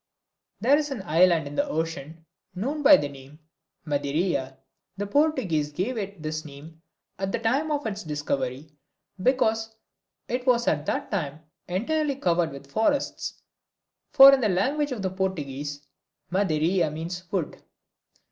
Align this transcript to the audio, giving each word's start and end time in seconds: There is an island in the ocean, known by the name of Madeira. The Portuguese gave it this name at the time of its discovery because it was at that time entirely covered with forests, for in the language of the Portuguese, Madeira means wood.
There 0.61 0.79
is 0.79 0.89
an 0.89 1.03
island 1.03 1.45
in 1.45 1.53
the 1.53 1.67
ocean, 1.69 2.25
known 2.55 2.81
by 2.81 2.97
the 2.97 3.07
name 3.07 3.33
of 3.33 3.39
Madeira. 3.87 4.57
The 4.97 5.05
Portuguese 5.05 5.71
gave 5.71 5.95
it 5.95 6.23
this 6.23 6.43
name 6.43 6.81
at 7.19 7.31
the 7.31 7.37
time 7.37 7.69
of 7.69 7.85
its 7.85 8.01
discovery 8.01 8.71
because 9.21 9.75
it 10.27 10.47
was 10.47 10.67
at 10.67 10.87
that 10.87 11.11
time 11.11 11.41
entirely 11.67 12.15
covered 12.15 12.51
with 12.51 12.71
forests, 12.71 13.43
for 14.11 14.33
in 14.33 14.41
the 14.41 14.49
language 14.49 14.91
of 14.91 15.03
the 15.03 15.11
Portuguese, 15.11 15.85
Madeira 16.31 16.89
means 16.89 17.31
wood. 17.31 17.61